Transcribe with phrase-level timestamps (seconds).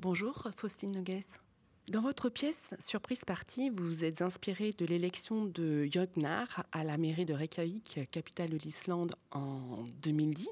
[0.00, 1.26] Bonjour, Faustine Noguès.
[1.90, 6.96] Dans votre pièce Surprise Party, vous vous êtes inspiré de l'élection de Jögnar à la
[6.96, 10.46] mairie de Reykjavik, capitale de l'Islande, en 2010.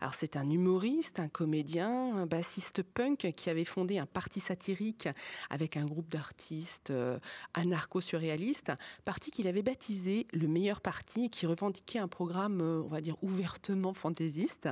[0.00, 5.08] Alors c'est un humoriste, un comédien, un bassiste punk qui avait fondé un parti satirique
[5.50, 7.18] avec un groupe d'artistes euh,
[7.54, 8.72] anarcho-surréalistes,
[9.04, 13.16] parti qu'il avait baptisé le meilleur parti qui revendiquait un programme, euh, on va dire,
[13.22, 14.68] ouvertement fantaisiste,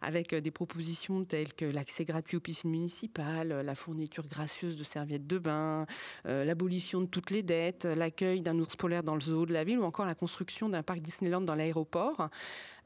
[0.00, 4.84] avec euh, des propositions telles que l'accès gratuit aux piscines municipales, la fourniture gracieuse de
[4.84, 5.86] serviettes de bain,
[6.26, 9.64] euh, l'abolition de toutes les dettes, l'accueil d'un ours polaire dans le zoo de la
[9.64, 12.28] ville ou encore la construction d'un parc Disneyland dans l'aéroport.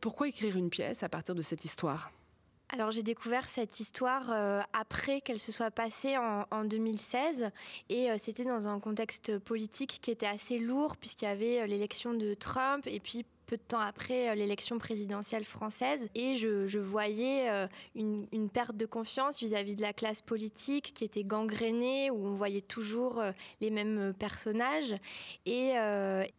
[0.00, 2.10] Pourquoi écrire une pièce à partir de cette histoire?
[2.70, 7.50] Alors j'ai découvert cette histoire euh, après qu'elle se soit passée en, 2016
[7.88, 12.12] et euh, c'était dans un contexte politique qui était assez lourd puisqu'il y avait l'élection
[12.12, 16.08] de Trump et puis peu de temps après euh, l'élection présidentielle française.
[16.14, 21.24] Et je, voyais euh, une, perte de confiance vis-à-vis de la classe politique qui était
[21.24, 24.94] gangrénée, où on voyait toujours euh, les mêmes personnages.
[25.46, 25.72] Et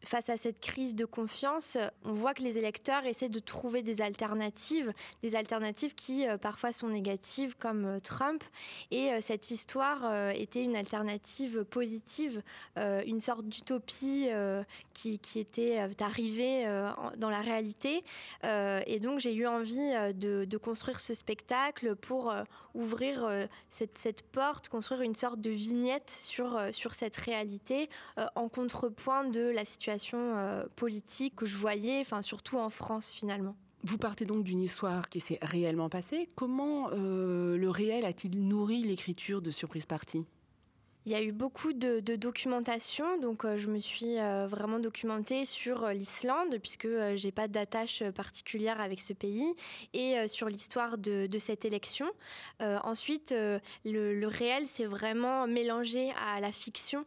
[0.03, 4.01] face à cette crise de confiance, on voit que les électeurs essaient de trouver des
[4.01, 4.93] alternatives,
[5.23, 8.43] des alternatives qui parfois sont négatives, comme Trump.
[8.91, 12.43] Et cette histoire était une alternative positive,
[12.77, 14.29] une sorte d'utopie
[14.93, 16.67] qui, qui, était arrivée
[17.17, 18.03] dans la réalité.
[18.43, 24.21] Euh, et donc j'ai eu envie euh, de, construire ce spectacle pour euh, ouvrir cette,
[24.23, 27.89] porte, construire une sorte de vignette sur, sur cette réalité
[28.35, 33.55] en contrepoint de la situation politique que je voyais, enfin surtout en France finalement.
[33.83, 36.27] Vous partez donc d'une histoire qui s'est réellement passée.
[36.35, 40.25] Comment le réel a-t-il nourri l'écriture de Surprise Party?
[41.05, 45.45] Il y a eu beaucoup de, documentation, donc euh, je me suis euh, vraiment documentée
[45.45, 49.55] sur euh, l'Islande, puisque j'ai pas d'attache particulière avec ce pays,
[49.93, 52.07] et sur l'histoire de, cette élection.
[52.59, 53.33] ensuite,
[53.85, 57.05] le, réel s'est vraiment mélangé à la fiction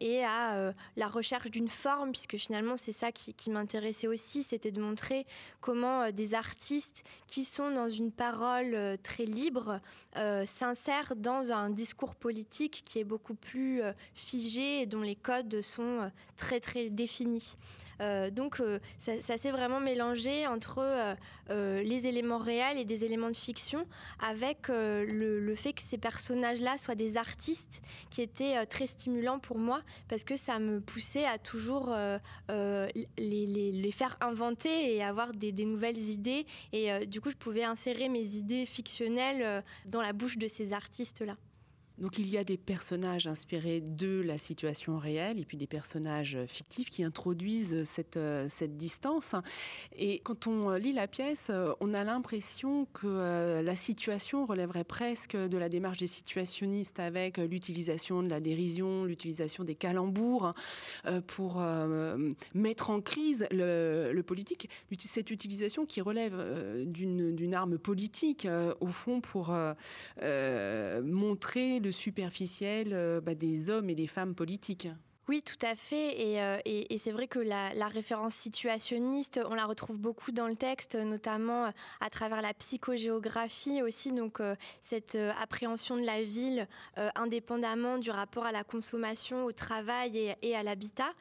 [0.00, 4.80] et à la recherche d'une forme, puisque finalement c'est ça qui, m'intéressait aussi, c'était de
[4.80, 5.26] montrer
[5.60, 9.80] comment des artistes qui sont dans une parole très libre
[10.14, 15.60] s'insèrent dans un discours politique qui est beaucoup plus euh, figé et dont les codes
[15.60, 17.56] sont euh, très très définis.
[18.00, 18.60] Euh, donc
[18.98, 21.14] ça, s'est vraiment mélangé entre
[21.50, 23.86] les éléments réels et des éléments de fiction
[24.18, 29.82] avec le, fait que ces personnages-là soient des artistes qui étaient très stimulants pour moi
[30.08, 31.94] parce que ça me poussait à toujours
[32.48, 38.08] les, faire inventer et avoir des, des nouvelles idées et du coup je pouvais insérer
[38.08, 41.36] mes idées fictionnelles dans la bouche de ces artistes-là.
[41.98, 46.38] Donc il y a des personnages inspirés de la situation réelle et puis des personnages
[46.46, 49.34] fictifs qui introduisent cette, euh, cette distance.
[49.96, 54.84] Et quand on lit la pièce, euh, on a l'impression que euh, la situation relèverait
[54.84, 60.54] presque de la démarche des situationnistes avec l'utilisation de la dérision, l'utilisation des calembours
[61.26, 61.62] pour
[62.54, 64.68] mettre en crise le, politique.
[65.08, 66.34] Cette utilisation qui relève
[66.86, 68.46] d'une arme politique,
[68.80, 69.54] au fond, pour
[71.02, 74.88] montrer le superficiel euh, bah, des hommes et des femmes politiques.
[75.28, 76.20] Oui, tout à fait.
[76.20, 76.58] Et, euh,
[76.98, 81.70] c'est vrai que la, référence situationniste, on la retrouve beaucoup dans le texte, notamment euh,
[82.00, 86.66] à travers la psychogéographie aussi, donc euh, cette appréhension de la ville
[87.14, 91.12] indépendamment du rapport à la consommation, au travail et, à l'habitat.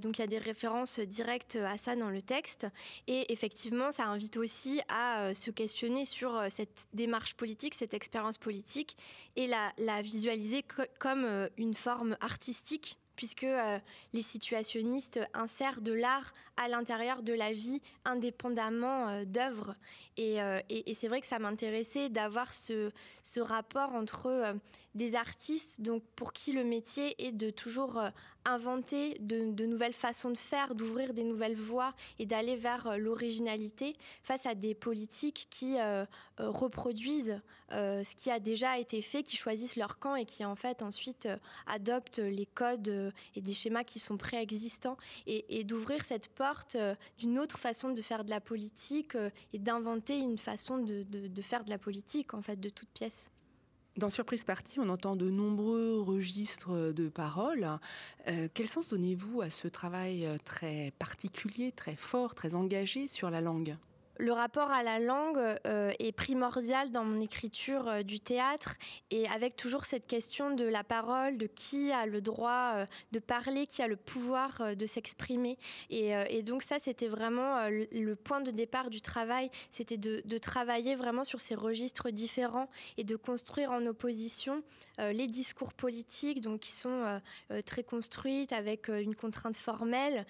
[0.00, 2.66] donc il y a des références directes à ça dans le texte.
[3.06, 8.96] Et effectivement, ça invite aussi à se questionner sur cette démarche politique, cette expérience politique,
[9.36, 10.64] et la visualiser
[10.98, 13.78] comme une forme artistique puisque euh,
[14.14, 19.74] les situationnistes insèrent de l'art à l'intérieur de la vie indépendamment euh, d'œuvres.
[20.18, 22.90] Euh, et, c'est vrai que ça m'intéressait d'avoir ce,
[23.22, 24.56] ce, rapport entre
[24.94, 28.00] des artistes donc pour qui le métier est de toujours
[28.44, 34.46] inventer de, nouvelles façons de faire, d'ouvrir des nouvelles voies et d'aller vers l'originalité face
[34.46, 35.76] à des politiques qui
[36.38, 37.40] reproduisent
[37.70, 41.28] ce qui a déjà été fait, qui choisissent leur camp et qui en fait ensuite
[41.66, 44.96] adoptent les codes et des schémas qui sont préexistants
[45.26, 49.58] et, d'ouvrir cette porte euh, d'une autre façon de faire de la politique euh, et
[49.58, 51.04] d'inventer une façon de,
[51.42, 53.30] faire de la politique en fait de toute pièce.
[53.96, 57.68] Dans Surprise Party, on entend de nombreux registres de paroles.
[58.28, 63.40] Euh, quel sens donnez-vous à ce travail très particulier, très fort, très engagé sur la
[63.40, 63.76] langue?
[64.20, 68.74] Le rapport à la langue euh, est primordial dans mon écriture euh, du théâtre
[69.10, 73.18] et avec toujours cette question de la parole, de qui a le droit euh, de
[73.18, 75.56] parler, qui a le pouvoir de s'exprimer.
[75.88, 81.24] Et, donc ça, c'était vraiment le, point de départ du travail, c'était de, travailler vraiment
[81.24, 82.68] sur ces registres différents
[82.98, 84.62] et de construire en opposition
[84.98, 87.18] les discours politiques, donc qui sont
[87.64, 90.26] très construites avec une contrainte formelle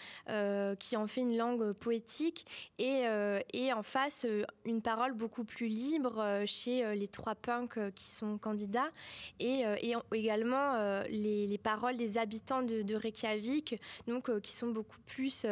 [0.79, 2.47] qui en fait une langue poétique
[2.79, 3.05] et,
[3.53, 7.79] et en face euh, une parole beaucoup plus libre euh, chez euh, les trois punks
[7.95, 8.91] qui sont candidats
[9.39, 9.65] et,
[10.13, 15.47] également les, paroles des habitants de, Reykjavik, donc qui sont beaucoup plus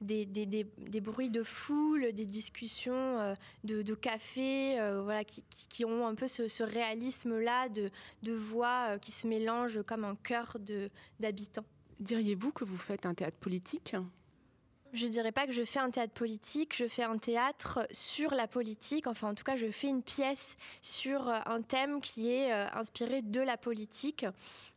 [0.00, 0.26] des,
[1.00, 3.34] bruits de foule, des discussions
[3.64, 7.90] de, café, voilà, qui, ont un peu ce, réalisme-là de,
[8.22, 10.56] de voix qui se mélangent comme un chœur
[11.20, 11.64] d'habitants.
[12.00, 13.94] Diriez-vous que vous faites un théâtre politique?
[14.92, 18.46] Je dirais pas que je fais un théâtre politique, je fais un théâtre sur la
[18.46, 19.06] politique.
[19.06, 23.22] Enfin, en tout cas, je fais une pièce sur un thème qui est euh, inspiré
[23.22, 24.26] de la politique.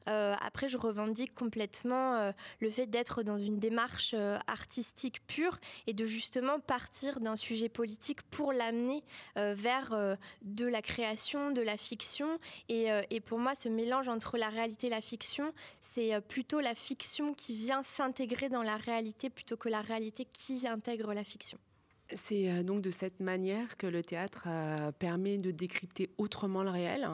[0.07, 5.57] Euh, après, je revendique complètement euh, le fait d'être dans une démarche euh, artistique pure
[5.87, 9.03] et de justement partir d'un sujet politique pour l'amener
[9.35, 12.39] vers de la création, de la fiction.
[12.69, 16.75] Et, et, pour moi, ce mélange entre la réalité et la fiction, c'est plutôt la
[16.75, 21.57] fiction qui vient s'intégrer dans la réalité plutôt que la réalité qui intègre la fiction.
[22.27, 24.47] C'est donc de cette manière que le théâtre
[24.99, 27.07] permet de décrypter autrement le réel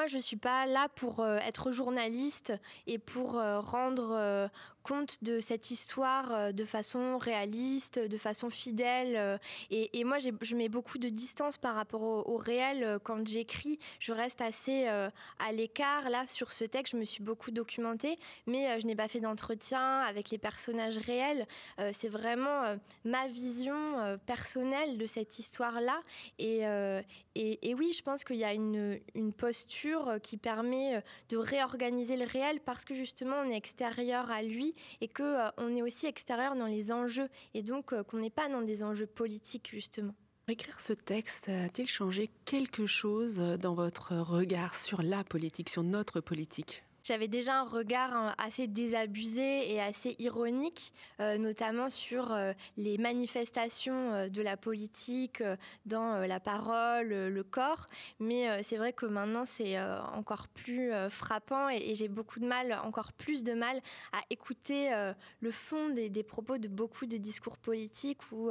[0.00, 2.54] moi, je ne suis pas là pour être journaliste
[2.86, 4.48] et pour rendre
[4.82, 9.16] compte de cette histoire euh, de façon réaliste, de façon fidèle.
[9.16, 9.38] Euh,
[9.70, 13.78] et, moi, je mets beaucoup de distance par rapport au, réel euh, quand j'écris.
[13.98, 16.08] Je reste assez à l'écart.
[16.10, 20.00] Là, sur ce texte, je me suis beaucoup documentée, mais je n'ai pas fait d'entretien
[20.00, 21.46] avec les personnages réels.
[21.92, 26.00] C'est vraiment ma vision personnelle de cette histoire-là.
[26.38, 26.62] Et,
[27.34, 32.26] et, oui, je pense qu'il y a une, une posture qui permet de réorganiser le
[32.26, 34.69] réel parce que justement, on est extérieur à lui
[35.00, 38.30] et que euh, on est aussi extérieur dans les enjeux et donc euh, qu'on n'est
[38.30, 40.14] pas dans des enjeux politiques justement.
[40.48, 46.20] Écrire ce texte a-t-il changé quelque chose dans votre regard sur la politique, sur notre
[46.20, 46.82] politique?
[47.02, 52.98] J'avais déjà un regard hein, assez désabusé et assez ironique, euh, notamment sur euh, les
[52.98, 55.42] manifestations euh, de la politique
[55.86, 57.86] dans la parole, le corps.
[58.18, 59.80] Mais c'est vrai que maintenant, c'est
[60.14, 63.80] encore plus frappant et, j'ai beaucoup de mal, encore plus de mal
[64.12, 64.90] à écouter
[65.40, 68.50] le fond des, propos de beaucoup de discours politiques où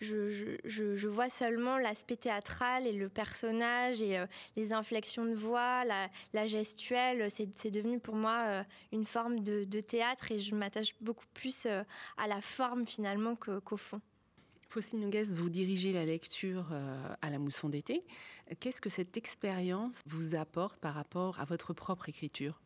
[0.00, 4.22] je, vois seulement l'aspect théâtral et le personnage et
[4.56, 7.28] les inflexions de voix, la, la gestuelle.
[7.30, 11.82] C'est devenu pour moi euh, une forme de, théâtre et je m'attache beaucoup plus euh,
[12.16, 14.00] à la forme finalement qu'au fond.
[14.68, 18.04] Faustine Nogues, vous dirigez la lecture euh, à la mousson d'été.
[18.60, 22.60] Qu'est-ce que cette expérience vous apporte par rapport à votre propre écriture?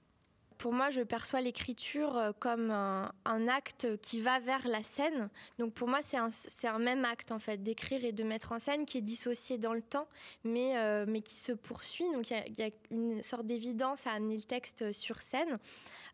[0.62, 5.28] Pour moi, je perçois l'écriture euh, comme un, acte qui va vers la scène.
[5.58, 8.86] Donc pour moi, c'est un, même acte en fait d'écrire et de mettre en scène
[8.86, 10.06] qui est dissocié dans le temps,
[10.44, 12.04] mais, euh, mais qui se poursuit.
[12.12, 15.58] Donc il y, a une sorte d'évidence à amener le texte sur scène.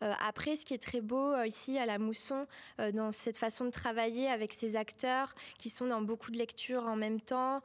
[0.02, 2.46] Euh, après, ce qui est très beau euh, ici à la Mousson,
[2.80, 6.86] euh, dans cette façon de travailler avec ces acteurs qui sont dans beaucoup de lectures
[6.86, 7.60] en même temps,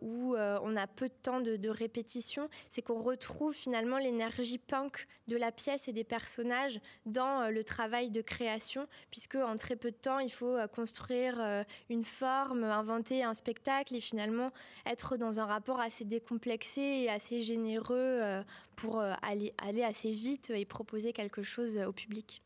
[0.00, 5.06] où on a peu de temps de, de répétition, c'est qu'on retrouve finalement l'énergie punk
[5.28, 9.90] de la pièce et des personnages dans le travail de création, puisque en très peu
[9.90, 14.52] de temps, il faut construire une forme, inventer un spectacle et finalement
[14.86, 18.44] être dans un rapport assez décomplexé et assez généreux
[18.76, 22.42] pour aller, aller assez vite et proposer quelque chose au public.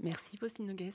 [0.00, 0.92] Merci Faustine Nogues.